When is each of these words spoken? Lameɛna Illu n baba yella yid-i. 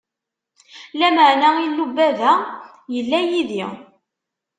Lameɛna 0.99 1.49
Illu 1.65 1.85
n 1.89 1.93
baba 1.95 2.31
yella 2.93 3.19
yid-i. 3.29 3.63